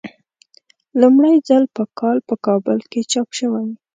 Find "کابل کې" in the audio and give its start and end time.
2.45-3.01